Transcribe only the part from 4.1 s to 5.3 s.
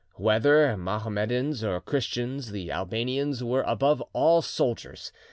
all soldiers.